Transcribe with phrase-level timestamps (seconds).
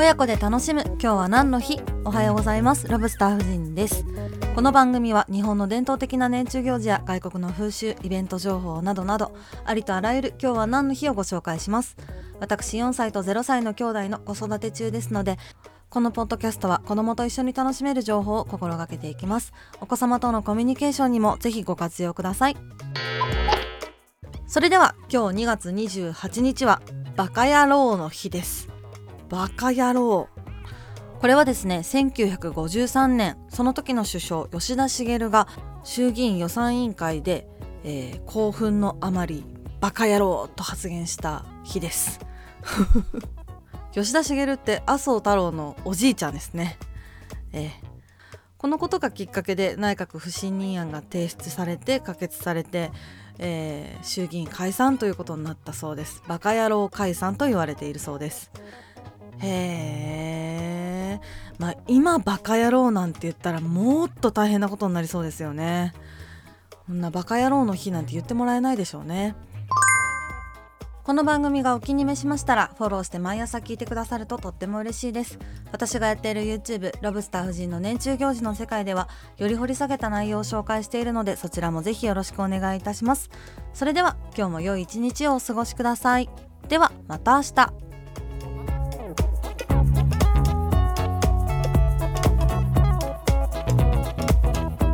[0.00, 4.06] 親子で楽しむ今日は何の日おはようございますロブスター夫人です。
[4.54, 9.36] この番組は日本の伝統的な年中行事や外国の風習イベント情報などなど
[9.66, 11.98] ありとあらゆる今日は何の日をご紹介します。
[12.40, 15.38] 私4歳と0歳の兄弟の子育て中ですので
[15.90, 19.52] このポッドキャストは子供と一緒に楽しめる情報を心がけていきます。
[19.82, 22.56] お子様とのコミュニケーションにもぜひご活用ください。
[24.46, 26.80] それでは今日2月28日は
[27.16, 28.69] バカ野郎の日です。
[29.30, 30.28] バカ野郎。
[31.20, 35.46] これはですね1953年その時の首相吉田茂が
[35.84, 37.46] 衆議院予算委員会で、
[37.84, 39.44] えー、興奮のあまり
[39.80, 42.18] バカ野郎と発言した日です。
[43.92, 46.78] 吉田茂って麻生太郎のおじいちゃんですね、
[47.52, 47.70] えー、
[48.56, 52.92] このことがきっかけで内閣不信任案が提出されて可決されて、
[53.38, 56.22] えー、衆議院解散ということになったそうです。
[56.28, 58.50] バカ野郎解散と言われているそうです。
[59.42, 61.20] へえ
[61.58, 65.92] まあ今バカ野郎なんて言ったらもっと大変なことになりそうですよね。
[66.86, 69.34] こんなバカ野郎の日なんて言ってもらえないでしょうね。
[71.02, 75.38] この番組がお気に召しましたらフォローして毎朝聞いてくださるととっても嬉しいです。
[75.72, 83.30] 私がやっている YouTube ロブスター夫人の年中行事の世界ではより掘り下げた内容を紹介しているのでそちらもぜひよろしくお願いいたします。
[83.72, 86.28] それでは今日も良い一日をお過ごしください。
[86.68, 87.89] ではまた明日。